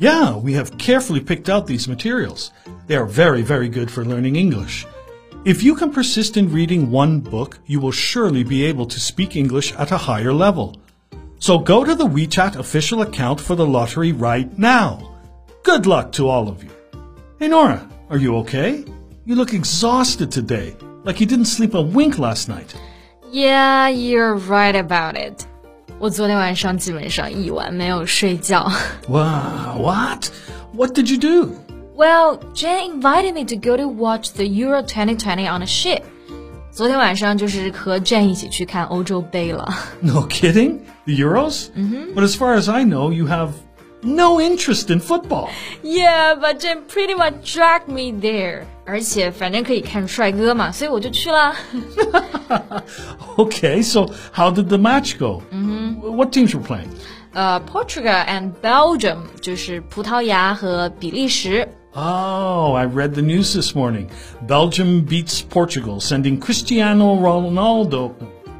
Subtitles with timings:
[0.00, 2.52] Yeah, we have carefully picked out these materials.
[2.86, 4.86] They are very, very good for learning English.
[5.44, 9.36] If you can persist in reading one book, you will surely be able to speak
[9.36, 10.80] English at a higher level.
[11.38, 15.18] So go to the WeChat official account for the lottery right now.
[15.64, 16.70] Good luck to all of you.
[17.38, 18.86] Hey Nora, are you okay?
[19.26, 22.74] You look exhausted today, like you didn't sleep a wink last night.
[23.30, 25.46] Yeah, you're right about it.
[25.99, 28.69] 我昨天晚上基本上一晚没有睡觉。
[29.07, 30.29] Wow, what?
[30.73, 31.51] What did you do?
[31.95, 36.01] Well, Jen invited me to go to watch the Euro 2020 on a ship.
[36.71, 39.73] 昨天晚上就是和 Jen 一起去看欧洲杯了。
[40.01, 40.79] No kidding?
[41.05, 41.67] The Euros?
[41.73, 42.13] Mm-hmm.
[42.13, 43.51] But as far as I know, you have
[44.01, 45.47] no interest in football.
[45.81, 48.65] Yeah, but Jen pretty much dragged me there.
[48.85, 51.55] 而且反正可以看帅哥嘛，所以我就去了。
[53.37, 55.41] Okay, so how did the match go?
[55.51, 55.78] Mm-hmm.
[56.19, 56.89] What teams were playing?
[57.33, 61.67] 呃、p o r t u g a l and Belgium 就是葡萄牙和比利时。
[61.93, 64.07] Oh, I read the news this morning.
[64.47, 68.11] Belgium beats Portugal, sending Cristiano Ronaldo.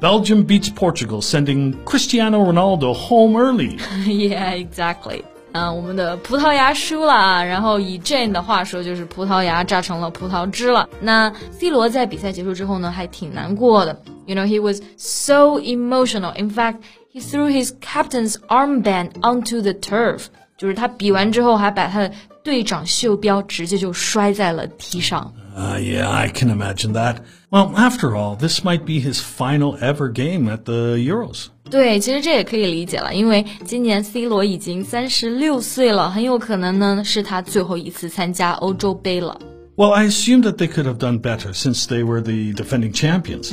[0.00, 3.78] Belgium beats Portugal, sending Cristiano Ronaldo home early.
[4.06, 5.24] Yeah, exactly.
[5.52, 10.88] 嗯、我们的葡萄牙输了啊，然后以 Jane 的话说，就是葡萄牙榨成了葡萄汁了。
[11.00, 14.00] 那 C 罗在比赛结束之后呢，还挺难过的。
[14.26, 16.32] You know, he was so emotional.
[16.36, 16.78] In fact,
[17.12, 20.26] he threw his captain's armband onto the turf.
[20.56, 22.12] 就是他比完之后，还把他的
[22.42, 25.32] 队长袖标直接就摔在了地上。
[25.56, 27.16] Uh, yeah, I can imagine that.
[27.50, 31.46] Well, after all, this might be his final ever game at the Euros.
[31.70, 39.38] 对，其实这也可以理解了，因为今年 C 罗已经三十六岁了，很有可能呢是他最后一次参加欧洲杯了。
[39.76, 43.52] Well, I assume that they could have done better since they were the defending champions.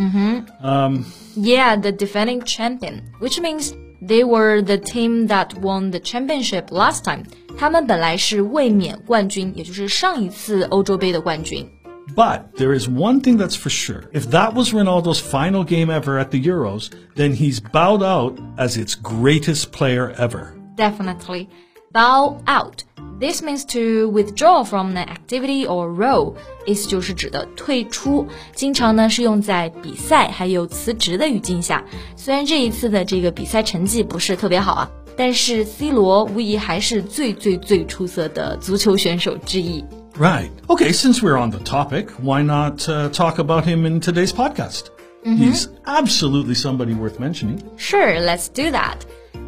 [1.35, 7.03] Yeah, the defending champion, which means they were the team that won the championship last
[7.03, 7.25] time.
[7.57, 11.69] 他们本来是卫冕冠军，也就是上一次欧洲杯的冠军。
[12.15, 14.09] But there is one thing that's for sure.
[14.11, 18.77] If that was Ronaldo's final game ever at the Euros, then he's bowed out as
[18.77, 20.53] its greatest player ever.
[20.75, 21.47] Definitely.
[21.91, 22.83] Bow out.
[23.19, 26.35] This means to withdraw from an activity or role.
[26.65, 31.83] 意思就是指的退出，经常呢是用在比赛还有辞职的语境下。
[32.17, 39.83] 虽然这一次的这个比赛成绩不是特别好啊，但是 C 罗无疑还是最最最出色的足球选手之一。
[40.19, 40.49] Right.
[40.67, 44.89] Okay, since we're on the topic, why not uh, talk about him in today's podcast?
[45.23, 47.59] He's absolutely somebody worth mentioning.
[47.77, 48.97] Sure, let's do that.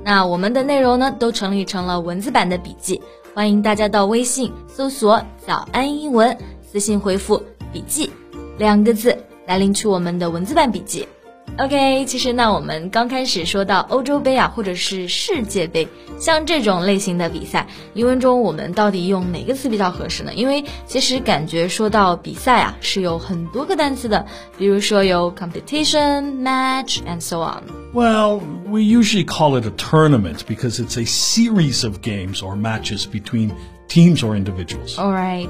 [0.03, 2.99] 那我们的内容呢，都整理成了文字版的笔记，
[3.34, 6.36] 欢迎大家到微信搜索“早安英文”，
[6.70, 8.10] 私信回复“笔记”
[8.58, 9.16] 两个字
[9.46, 11.08] 来领取我们的文字版笔记。
[11.57, 15.87] OK，其实呢，我们刚开始说到欧洲杯啊，或者是世界杯，
[16.19, 17.65] 像这种类型的比赛，
[17.95, 20.31] 英文中我们到底用哪个词比较合适呢？
[20.35, 24.23] 因为其实感觉说到比赛啊，是有很多个单词的，
[24.55, 27.63] 比如说有 competition、match and so on。
[27.91, 28.39] Well,
[28.69, 33.51] we usually call it a tournament because it's a series of games or matches between
[33.87, 34.99] teams or individuals.
[34.99, 35.49] All right,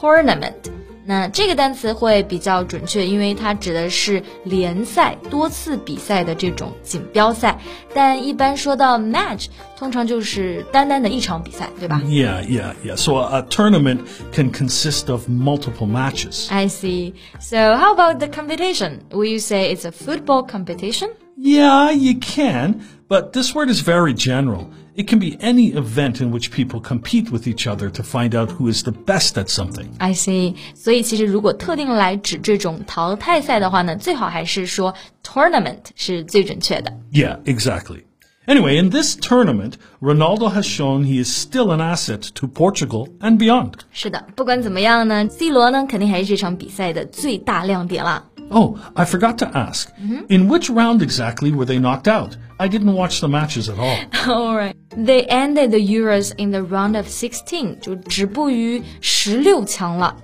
[0.00, 0.70] tournament.
[1.04, 7.58] 那这个单词会比较准确，因为它指的是联赛、多次比赛的这种锦标赛。
[7.94, 9.46] 但一般说到 match，
[9.78, 12.96] 通常就是单单的一场比赛，对吧 Yeah, yeah, yeah.
[12.96, 14.00] So a, a tournament
[14.32, 16.48] can consist of multiple matches.
[16.50, 17.14] I see.
[17.40, 19.00] So how about the competition?
[19.10, 21.08] Will you say it's a football competition?
[21.36, 24.66] Yeah, you can, but this word is very general.
[24.96, 28.50] It can be any event in which people compete with each other to find out
[28.50, 29.86] who is the best at something.
[29.98, 30.56] I see.
[30.74, 34.92] 所以其实如果特定来指这种淘汰赛的话呢，最好还是说
[35.22, 36.92] tournament 是最准确的。
[37.12, 38.02] Yeah, exactly.
[38.48, 43.38] Anyway, in this tournament, Ronaldo has shown he is still an asset to Portugal and
[43.38, 43.74] beyond.
[43.92, 48.24] 是的，不管怎么样呢，C 罗呢肯定还是这场比赛的最大亮点啦。
[48.50, 49.90] Oh, I forgot to ask.
[50.28, 52.36] In which round exactly were they knocked out?
[52.58, 53.98] I didn't watch the matches at all.
[54.26, 60.16] All right, they ended the Euros in the round of sixteen，就止步于十六强了。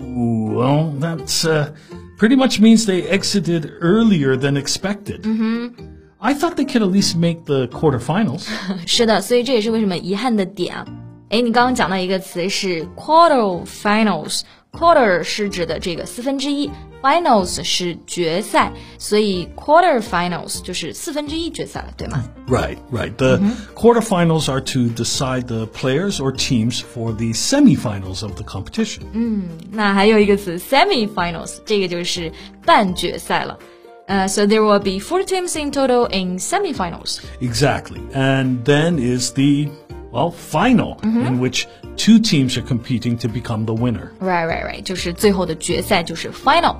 [0.00, 1.70] Ooh, well, that's uh,
[2.16, 5.26] pretty much means they exited earlier than expected.
[6.20, 8.48] I thought they could at least make the quarterfinals.
[8.86, 10.86] 是的，所以这也是为什么遗憾的点啊。
[11.30, 14.42] 哎，你刚刚讲到一个词是 quarter finals。
[14.72, 16.68] Quarter 是指的这个四分之一，
[17.00, 22.24] Finals 是决赛，所以 Quarter Finals 就是四分之一决赛了，对吗？
[22.48, 23.14] Right, right.
[23.16, 23.74] The mm -hmm.
[23.74, 29.02] quarterfinals are to decide the players or teams for the semifinals of the competition.
[29.12, 32.32] 嗯，那还有一个词 semifinals，这个就是
[32.66, 33.56] 半决赛了。
[34.06, 37.20] Uh, so there will be four teams in total in semifinals.
[37.40, 38.00] Exactly.
[38.12, 39.68] And then is the
[40.12, 41.26] well, final mm -hmm.
[41.26, 41.66] in which
[41.96, 44.10] two teams are competing to become the winner.
[44.20, 44.82] Right, right, right.
[44.82, 46.76] 就是最后的决赛就是 final.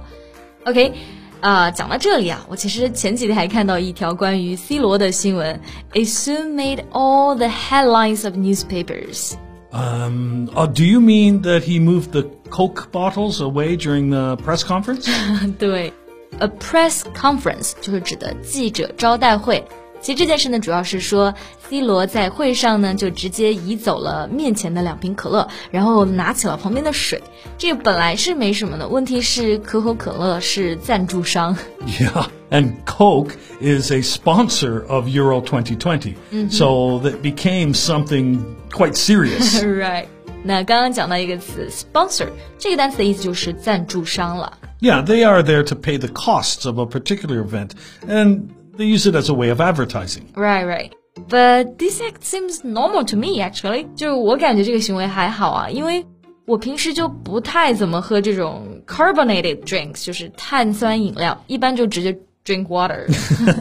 [0.64, 0.92] OK，
[1.40, 5.60] 啊，讲到这里啊，我其实前几天还看到一条关于 C 罗的新闻。
[5.92, 9.34] It soon made all the headlines of newspapers.
[9.70, 14.62] Um, oh, do you mean that he moved the Coke bottles away during the press
[14.62, 15.08] conference?
[15.58, 15.92] 对，
[16.38, 19.64] a press conference 就是指的记者招待会。
[20.00, 21.34] 其实这件事呢，主要是说，
[21.66, 27.22] C 罗在会上呢就直接移走了面前的两瓶可乐，然后拿起了旁边的水。
[27.56, 31.56] 这个本来是没什么的，问题是可口可乐是赞助商。
[31.86, 33.30] Yeah, and Coke
[33.62, 36.16] is a sponsor of Euro 2020,
[36.50, 39.64] so that became something quite serious.
[39.64, 40.08] Right.
[40.42, 42.28] 那刚刚讲到一个词，sponsor，
[42.58, 44.58] 这个单词的意思就是赞助商了。
[44.82, 47.70] Yeah, they are there to pay the costs of a particular event,
[48.06, 48.48] and
[48.78, 50.24] they use it as a way of advertising.
[50.34, 50.92] Right, right.
[51.28, 53.86] But this act seems normal to me actually.
[53.94, 56.04] 就我感觉这个行为还好啊，因为
[56.46, 62.12] 我平时就不太怎么喝这种 carbonated drinks，就是碳酸饮料，一般就直接
[62.44, 63.06] drink water.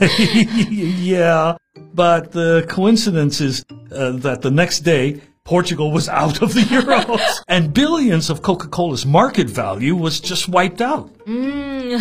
[0.69, 1.55] yeah,
[1.95, 7.18] but the coincidence is uh, that the next day Portugal was out of the Euros,
[7.46, 11.08] and billions of Coca-Cola's market value was just wiped out.
[11.24, 11.98] 嗯，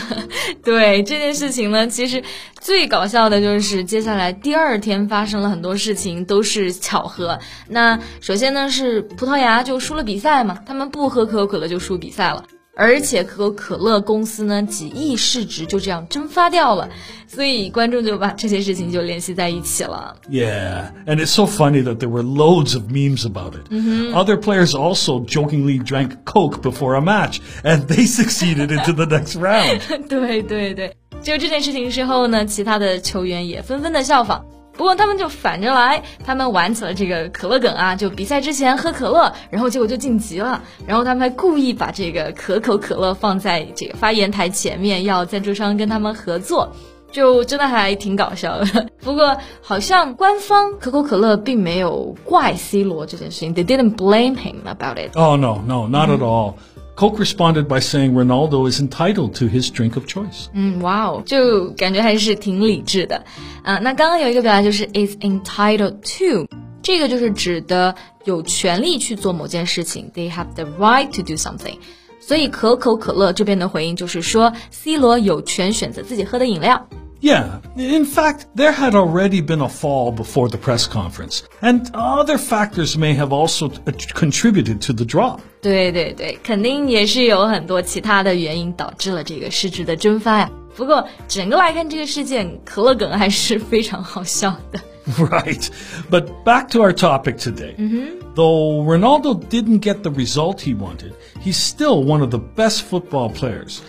[0.62, 2.22] 对这件事情呢，其实
[2.60, 7.40] 最搞笑的就是接下来第二天发生了很多事情，都是巧合。
[7.70, 12.44] 那首先呢是葡萄牙就输了比赛嘛，他们不喝可口可乐就输比赛了。
[12.79, 16.88] 而且可口可乐公司呢，几亿市值就这样蒸发掉了，
[17.27, 20.15] 所以观众就把这些事情就联系在一起了。
[20.29, 23.71] Yeah, and it's so funny that there were loads of memes about it.
[23.71, 24.13] Mm -hmm.
[24.13, 29.35] Other players also jokingly drank Coke before a match, and they succeeded into the next
[29.39, 29.81] round.
[30.07, 34.45] 对对对，就这件事情之后呢，其他的球员也纷纷的效仿。
[34.77, 46.71] 不过他们就反着来，他们玩起了这个可乐梗啊，就比赛之前喝可乐，然后结果就晋级了，然后他们还故意把这个可口可乐放在这个发言台前面，要赞助商跟他们合作，
[47.12, 48.88] 就真的还挺搞笑的。
[49.01, 55.18] 不过好像官方可口可乐并没有怪 C 罗这件事情，They didn't blame him about it.
[55.18, 56.53] Oh no, no, not at all.
[56.97, 60.49] Coke responded by saying Ronaldo is entitled to his drink of choice.
[60.53, 63.25] 嗯，哇哦，就感觉还是挺理智的
[63.62, 63.79] 啊。
[63.79, 66.47] 那刚刚有一个表达就是 is entitled to，
[66.82, 67.94] 这个就是指的
[68.25, 71.79] 有权利去做某件事情，they have the right to do something。
[72.20, 76.87] 所以可口可乐这边的回应就是说，C 罗有权选择自己喝的饮料。
[77.20, 82.37] Yeah, in fact, there had already been a fall before the press conference, and other
[82.37, 83.70] factors may have also
[84.12, 85.41] contributed to the drop.
[85.61, 90.50] 对对对，肯定也是有很多其他的原因导致了这个市值的蒸发呀。
[90.75, 94.81] 不过整个来看，这个事件可乐梗还是非常好笑的。
[95.17, 95.69] Right,
[96.11, 97.75] but back to our topic today.
[97.76, 98.35] Mm -hmm.
[98.35, 101.12] Though Ronaldo didn't get the result he wanted,
[101.45, 103.81] he's still one of the best football players,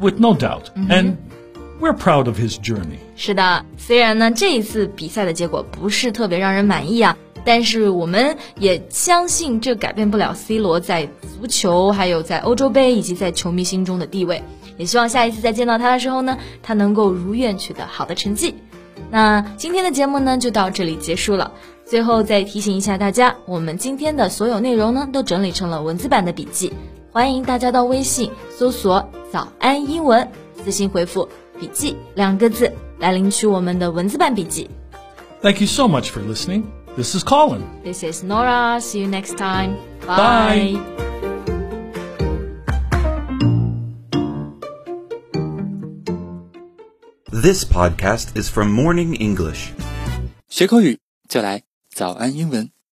[0.00, 0.70] with no doubt.
[0.74, 0.98] Mm -hmm.
[0.98, 1.16] And
[1.79, 2.97] we're proud of his journey.
[3.15, 14.43] 是的，虽然呢这一次比赛的结果不是特别让人满意啊，但是我们也相信这改变不了 C 罗在足球、还有在欧洲杯以及在球迷心中的地位。
[14.77, 18.53] 也希望下一次再见到他的时候呢，他能够如愿取得好的成绩。
[19.09, 21.51] 那今天的节目呢就到这里结束了。
[21.85, 26.73] 最后再提醒一下大家，我们今天的所有内容呢都整理成了文字版的笔记，
[27.11, 30.27] 欢迎大家到微信搜索“早安英文”，
[30.63, 31.27] 私信回复。
[31.58, 34.68] 笔记两个字来领取我们的文字版笔记。
[35.40, 36.64] Thank you so much for listening.
[36.96, 37.62] This is Colin.
[37.82, 38.80] This is Nora.
[38.80, 39.76] See you next time.
[40.06, 40.76] Bye.
[40.76, 41.12] Bye.
[47.30, 49.72] This podcast is from Morning English.
[50.48, 52.70] 学口语就来早安英文。